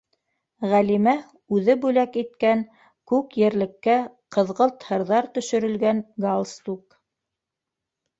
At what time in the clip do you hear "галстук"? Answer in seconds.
6.27-6.99